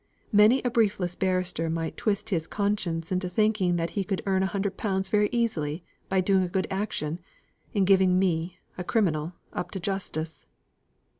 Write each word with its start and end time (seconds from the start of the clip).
Many 0.31 0.63
a 0.63 0.71
briefless 0.71 1.15
barrister 1.15 1.69
might 1.69 1.95
twist 1.95 2.31
his 2.31 2.47
conscience 2.47 3.11
into 3.11 3.29
thinking, 3.29 3.75
that 3.75 3.91
he 3.91 4.03
could 4.03 4.23
earn 4.25 4.41
a 4.41 4.47
hundred 4.47 4.75
pounds 4.75 5.09
very 5.09 5.29
easily 5.31 5.83
by 6.09 6.21
doing 6.21 6.41
a 6.41 6.47
good 6.49 6.65
action 6.71 7.19
in 7.75 7.85
giving 7.85 8.17
me, 8.17 8.57
a 8.79 8.83
criminal 8.83 9.33
up 9.53 9.69
to 9.69 9.79
justice." 9.79 10.47